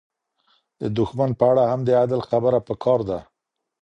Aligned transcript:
د 0.81 0.83
دښمن 0.97 1.31
په 1.39 1.43
اړه 1.51 1.63
هم 1.71 1.79
د 1.87 1.89
عدل 2.01 2.21
خبره 2.29 2.59
پکار 2.67 2.99
ده. 3.09 3.19